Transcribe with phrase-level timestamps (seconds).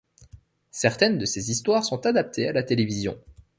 [0.71, 3.19] Certaines de ses histoires sont adaptées à la télévision.